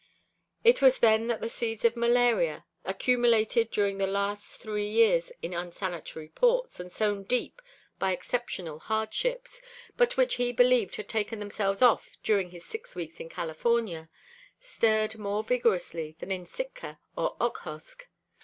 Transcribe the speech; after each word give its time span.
It 0.63 0.81
was 0.81 0.97
then 0.97 1.27
that 1.27 1.41
the 1.41 1.47
seeds 1.47 1.85
of 1.85 1.95
malaria, 1.95 2.65
accumulated 2.83 3.69
during 3.69 3.99
the 3.99 4.07
last 4.07 4.59
three 4.59 4.89
years 4.89 5.31
in 5.43 5.53
unsanitary 5.53 6.29
ports 6.29 6.79
and 6.79 6.91
sown 6.91 7.21
deep 7.21 7.61
by 7.99 8.11
exceptional 8.11 8.79
hardships, 8.79 9.61
but 9.97 10.17
which 10.17 10.37
he 10.37 10.51
believed 10.51 10.95
had 10.95 11.07
taken 11.07 11.37
themselves 11.37 11.83
off 11.83 12.17
during 12.23 12.49
his 12.49 12.65
six 12.65 12.95
weeks 12.95 13.19
in 13.19 13.29
California, 13.29 14.09
stirred 14.59 15.19
more 15.19 15.43
vigorously 15.43 16.15
than 16.19 16.31
in 16.31 16.47
Sitka 16.47 16.99
or 17.15 17.37
Okhotsk. 17.39 18.07